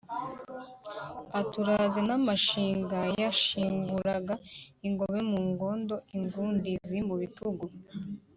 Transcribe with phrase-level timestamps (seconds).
[1.39, 4.33] Ati: uraze n’amashinga yanshinguraga
[4.87, 7.65] ingobe mu ngondo ingundizi mu bitugu.